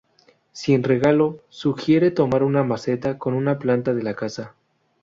Sin 0.51 0.81
regalo, 0.81 1.41
sugiere 1.49 2.09
tomar 2.09 2.41
una 2.41 2.63
maceta 2.63 3.19
con 3.19 3.35
una 3.35 3.59
planta 3.59 3.93
de 3.93 4.01
la 4.01 4.15
casa. 4.15 4.55